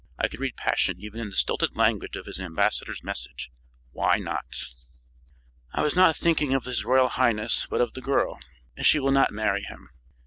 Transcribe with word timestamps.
I 0.17 0.27
could 0.27 0.39
read 0.39 0.55
passion 0.57 0.95
even 0.99 1.19
in 1.19 1.29
the 1.29 1.35
stilted 1.35 1.75
language 1.77 2.15
of 2.15 2.25
his 2.25 2.39
ambassador's 2.39 3.03
message. 3.03 3.51
Why 3.91 4.17
not?" 4.17 4.63
"I 5.73 5.83
was 5.83 5.95
not 5.95 6.15
thinking 6.15 6.55
of 6.55 6.65
his 6.65 6.83
royal 6.83 7.09
highness, 7.09 7.67
but 7.69 7.81
of 7.81 7.93
the 7.93 8.01
girl. 8.01 8.39
She 8.81 8.97
will 8.99 9.11
not 9.11 9.29
marry 9.31 9.61
him." 9.61 9.91